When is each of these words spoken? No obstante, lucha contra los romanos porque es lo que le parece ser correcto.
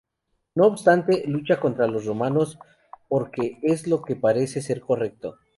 No 0.55 0.65
obstante, 0.65 1.23
lucha 1.27 1.59
contra 1.59 1.85
los 1.85 2.05
romanos 2.05 2.57
porque 3.07 3.59
es 3.61 3.85
lo 3.85 4.01
que 4.01 4.15
le 4.15 4.19
parece 4.19 4.59
ser 4.59 4.81
correcto. 4.81 5.37